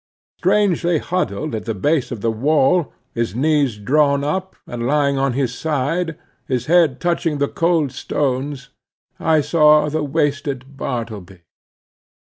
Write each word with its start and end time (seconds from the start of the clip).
Strangely 0.39 0.97
huddled 0.97 1.53
at 1.53 1.65
the 1.65 1.75
base 1.75 2.09
of 2.09 2.21
the 2.21 2.31
wall, 2.31 2.91
his 3.13 3.35
knees 3.35 3.77
drawn 3.77 4.23
up, 4.23 4.55
and 4.65 4.87
lying 4.87 5.19
on 5.19 5.33
his 5.33 5.53
side, 5.53 6.17
his 6.47 6.65
head 6.65 6.99
touching 6.99 7.37
the 7.37 7.47
cold 7.47 7.91
stones, 7.91 8.69
I 9.19 9.41
saw 9.41 9.89
the 9.89 10.03
wasted 10.03 10.75
Bartleby. 10.75 11.43